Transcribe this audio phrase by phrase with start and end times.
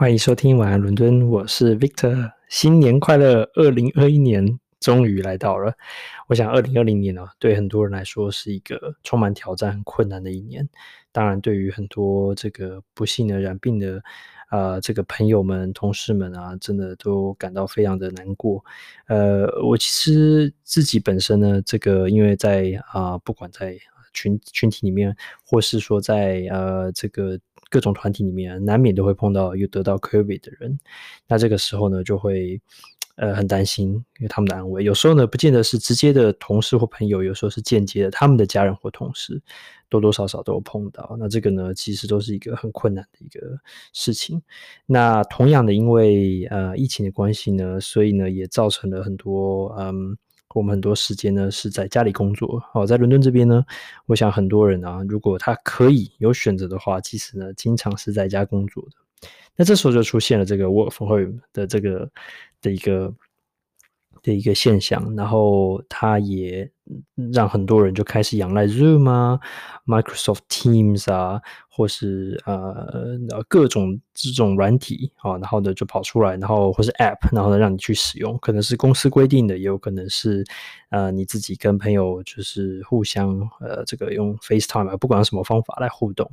[0.00, 3.42] 欢迎收听晚安伦敦，我是 Victor，新年快乐！
[3.52, 5.74] 二零二一年终于来到了。
[6.26, 10.66] 我想，二零二零年呢，对很多人来说是一个充满挑战、困难的一年。
[11.12, 14.02] 当然，对于很多这个不幸的染病的
[14.50, 18.64] 呃这个朋友们、同事们啊，真的都感到非常的难过。
[19.06, 23.76] 呃，我其实自己本身呢，这个因为在啊、不管在
[24.14, 25.14] 群群体里面，
[25.44, 27.38] 或是说在呃这个。
[27.70, 30.78] 各种团体里面，难免都会碰到有得到 COVID 的人，
[31.28, 32.60] 那这个时候呢，就会
[33.20, 34.82] 呃很担心，因为他们的安危。
[34.82, 39.40] 有时候呢，不见得是直接的同事或朋友，有时候是间接的，他们的家人或同事，
[39.88, 41.16] 多多少少都有碰到。
[41.18, 43.58] 那这个呢，其实都是一个很困难的一个
[43.92, 44.42] 事情。
[44.86, 50.16] 那同样的，因为呃疫情的关系呢，所以呢，也造成了很多嗯。
[50.52, 52.60] 我们很多时间呢是在家里工作。
[52.72, 53.64] 好，在伦敦这边呢，
[54.06, 58.96] 我想很多人啊，如果他可以有选择的话，其实呢，经常是在家工作的。
[59.56, 62.10] 那这时候就出现了这个 work from home 的这个
[62.60, 63.14] 的一个。
[64.22, 66.70] 的一个现象，然后它也
[67.32, 69.40] 让很多人就开始仰赖 Zoom 啊、
[69.86, 71.40] Microsoft Teams 啊，
[71.70, 73.18] 或是呃
[73.48, 80.44] 各种这种软体啊，然后呢就跑出来，然后或是 App，然后呢让你去使用，可能是公司规定的，也有可能是
[80.90, 86.30] 呃你自己跟朋友就是互相呃这个用 FaceTime 啊，不管什么方法来互动。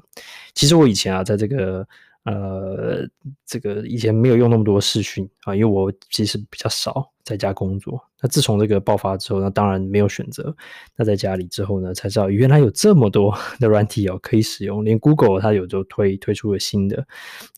[0.54, 1.88] 其实我以前啊，在这个。
[2.24, 3.08] 呃，
[3.46, 8.02] 这个以前没有用那么多视讯啊，因为我其实比较少在家工作。
[8.22, 10.54] 那自从这个爆发之后，那当然没有选择。
[10.98, 17.08] 那在家里之后呢，才知道原来有这么多 的软体哦可以使用，连 Google 它有就推推出了新的。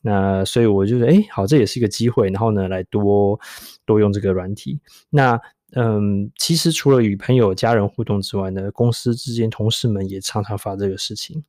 [0.04, 2.28] 那所以我就觉得，哎，好，这也是一个机会。
[2.30, 3.40] 然后呢，来多
[3.86, 4.80] 多用这个软体。
[5.10, 5.40] 那
[5.72, 11.44] 嗯，其实除了与朋友、家人互动之外呢，公司之间同事们也常常发这个事情。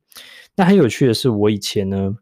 [0.55, 2.15] 那很有趣的是，我以前呢。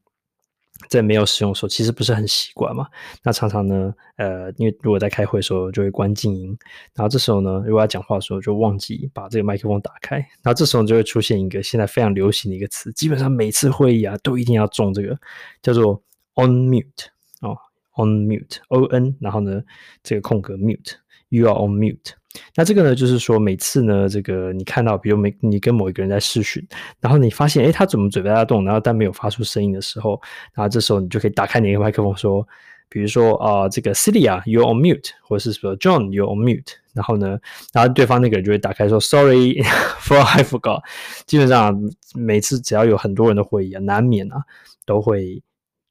[0.88, 2.88] 在没有使用的时候，其实不是很习惯嘛。
[3.24, 6.58] 那常常呢，呃，因为如果在开会的时候就会关静音，
[6.96, 15.20] 然后这时候呢，如果要讲话的时候就忘记把这个麦克风打开，然后这时候就会出现一个现在非常流行的一个词，基本上每次会议啊都一定要中这个
[15.62, 16.02] 叫做
[16.36, 17.08] on mute
[17.42, 17.58] 哦
[17.98, 19.62] ，on mute，O N，然后呢
[20.02, 22.19] 这个空格 mute，you are on mute。
[22.56, 26.66] 那这个呢，就是说每次呢，这个你看到，比如每你跟某一个人在视讯，
[27.00, 30.22] 然后你发现，诶，他怎么嘴巴在动，然后但没有发出声音的时候，
[30.54, 32.48] 然后这时候你就可以打开你的麦克风说，
[32.88, 37.39] 比如说啊、这个 Celia，you're on mute，或者是说 John，you're on mute，然后呢，
[37.73, 40.84] 然后对方那个人就会打开说，Sorry，for I forgot。
[41.26, 41.76] 基本上
[42.14, 44.44] 每次只要有很多人的会议啊，难免啊
[44.86, 45.42] 都会。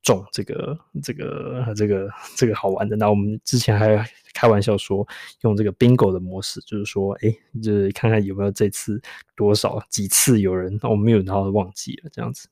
[0.00, 3.98] 中这个这个这个这个好玩的，那我们之前还
[4.38, 5.04] 开玩笑说
[5.40, 9.02] 用这个 bingo 的模式，就是说，哎，就是看看有没有这次
[9.34, 12.48] 多少几次有人哦没有，然后忘记了这样子。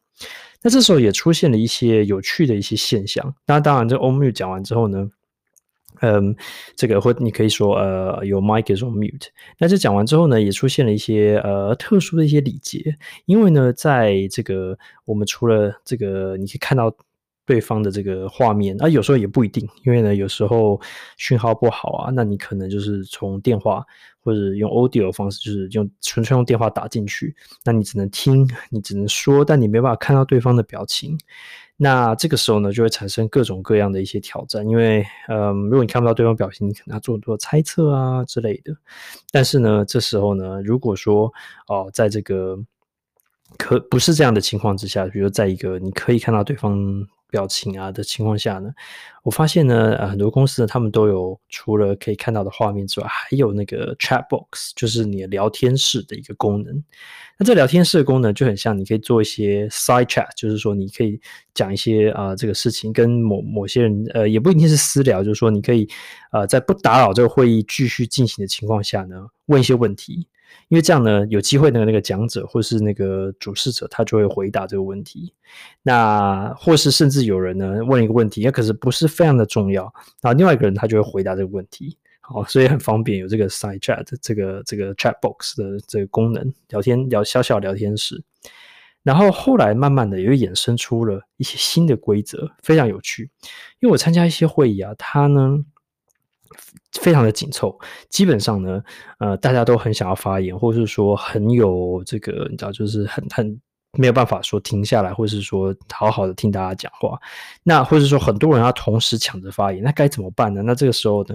[0.62, 3.32] 那这时候也出现了一些有趣的一些现象。
[3.46, 5.08] 那当然，这 o mute 讲完之后呢，
[6.00, 6.34] 嗯，
[6.74, 9.28] 这个或你可以说呃有 mic is on mute。
[9.58, 12.96] 那这讲完之后呢，也出现了一些呃特殊的一些礼节，
[13.26, 16.92] 因为呢，在这个我们除了这个你可以看到。
[17.46, 20.78] 对方的这个画面啊，有时候也不一定，因为呢，有时候
[21.16, 23.82] 讯号不好啊，那你可能就是从电话
[24.20, 27.34] 或者用 audio 的方式，就是用纯粹用电话打进去，
[27.64, 31.16] 那你只能听，你只能说，但你没办法看到对方的表情。
[31.76, 38.74] 那这个时候呢，就会产生各种各样的一些挑战，因为嗯，如果你看不到对方表情，你可能要做很多猜测啊之类的。
[39.30, 41.32] 但是呢，这时候呢，如果说
[41.68, 42.58] 哦、在这个
[43.58, 47.06] 可不是这样的情况之下，比如在一个你可以看到对方。
[47.28, 48.70] 表情啊的情况下呢，
[49.22, 56.82] 我发现呢，呃，很多公司呢，他们都有除了可以看到的画面之外，还有那个 chat box，就是你的聊天室的一个功能。
[57.38, 61.20] 那这聊天室的功能就很像，你可以做一些 side chat，就是说你可以
[61.52, 65.88] 讲一些啊、这个事情，跟某某些人，呃，也不一定是私聊，就是说你可以
[66.32, 70.28] 呃在不打扰这个会议继续进行的情况下呢，问一些问题。
[70.68, 75.32] 因为这样呢，有机会那个那个讲者或是那个主事者，他就会回答这个问题。
[75.82, 79.84] 那或是甚至有人呢问一个问题，那可是不是非常的重要，
[80.20, 81.96] 然后另外一个人他就会回答这个问题。
[82.20, 88.20] 好，所以很方便有这个 side chat 这个这个 chat box 的这个功能，聊天聊小小聊天室。
[89.04, 93.30] 然后后来慢慢的也衍生出了一些新的规则，非常有趣。
[93.78, 95.64] 因为我参加一些会议啊，他呢。
[97.00, 97.78] 非常的紧凑，
[98.08, 98.82] 基本上呢，
[99.18, 103.60] 呃，大家都很想要发言，或是说很有这个，你知道，就是很很
[103.98, 107.18] 没有办法说停下来，或是说好好的听大家讲话。
[107.62, 110.62] 那或者说很多人要同时抢着发言，那该怎么办呢？
[110.62, 111.34] 那这个时候呢，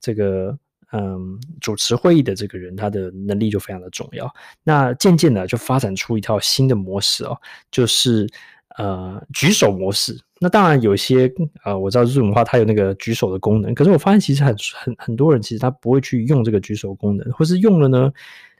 [0.00, 0.56] 这个
[0.92, 4.32] 嗯，主持会议的这个人他的能力就非常的重要。
[4.62, 7.36] 那渐渐的就发展出一套新的模式哦，
[7.70, 8.28] 就是。
[8.76, 11.32] 呃，举手模式那当然有些
[11.62, 18.12] 啊、我知道 Zoom 的话，它有那个举手的功能，可是我发现其实很很很多人其实他不会去用这个举手功能，或是用了呢，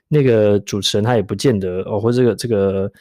[0.09, 2.93] 那个主持人他也不见得哦，或这个这个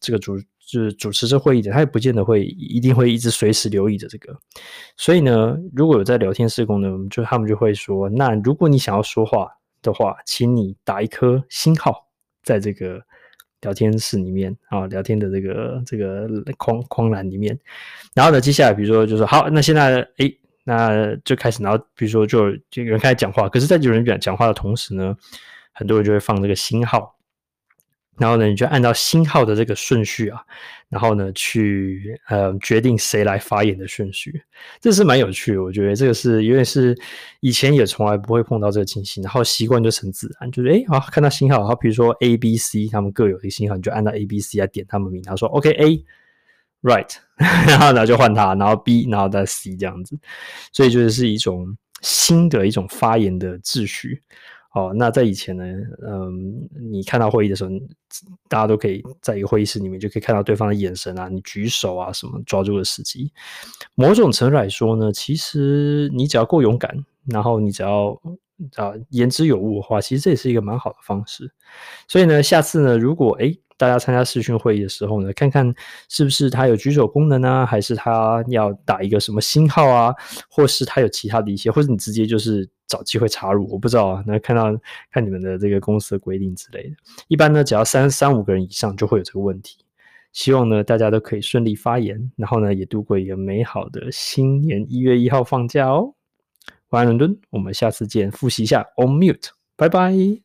[0.00, 0.36] 这个主
[0.66, 4.36] 就是主持这会议的，他也不见得会一定会一直随时留意着这个。
[4.96, 9.48] 所以呢，如果有在聊天室功能，就他们就会说，那如果你想要说话
[9.80, 12.08] 的话，请你打一颗星号
[12.42, 13.00] 在这个。
[13.64, 17.58] 聊天室里面啊，聊天的这个这个框框栏里面，
[18.14, 25.16] 然后呢，接下来比如说就说好，那现在诶，那就开始，然后比如说就就有人开始讲话，可是，在有人讲讲话的同时呢，
[25.72, 27.16] 很多人就会放这个星号。
[28.16, 30.40] 然后呢，你就按照星号的这个顺序啊，
[30.88, 34.40] 然后呢，去呃决定谁来发言的顺序，
[34.80, 35.62] 这是蛮有趣的。
[35.62, 36.96] 我觉得这个是因为是
[37.40, 47.16] 以前也从来不会碰到这个情形，然后习惯就成自然，就是哎，好看到星号，好，比如说 A、B、C，他们各有一个星号，你就按照 A、B、C 来点他们名，然后说 OK A，Right，
[47.66, 50.16] 然后呢就换他，然后 B，然后再 C 这样子，
[50.72, 54.22] 所以就是是一种新的一种发言的秩序。
[54.74, 55.64] 哦，那在以前呢，
[56.04, 57.70] 嗯，你看到会议的时候，
[58.48, 63.30] 大家都可以在一个会议室里面就可以看到对方的眼神啊，你举手啊什么，抓住了时机。
[63.94, 66.92] 某种程度来说呢，其实你只要够勇敢，
[67.26, 68.20] 然后你只要
[68.76, 71.50] 啊言之有物的话，其实这也是一个蛮好的方式。
[72.08, 75.74] 所以呢，下次呢，如果诶大家参加视讯会议的时候呢，看看
[76.08, 80.14] 是不是他有举手功能啊，还是他要打一个什么星号啊，
[80.48, 82.68] 或是他有其他的一些，或者你直接就是。
[82.86, 84.22] 找机会插入，我不知道啊。
[84.26, 84.66] 那看到
[85.10, 86.96] 看你们的这个公司的规定之类的，
[87.28, 89.78] 一般呢，只要三三五个人以上就会有这个问题。
[90.32, 96.13] 希望呢，大家都可以顺利发言，然后呢，也度过一个美好的新年一月一号放假哦。
[96.94, 98.30] 晚安，伦敦，我们下次见。
[98.30, 100.43] 复习一下，On mute，拜拜。